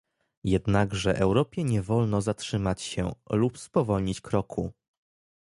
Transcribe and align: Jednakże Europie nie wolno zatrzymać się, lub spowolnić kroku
Jednakże 0.43 1.15
Europie 1.19 1.63
nie 1.63 1.81
wolno 1.81 2.21
zatrzymać 2.21 2.81
się, 2.81 3.15
lub 3.29 3.57
spowolnić 3.59 4.21
kroku 4.21 4.71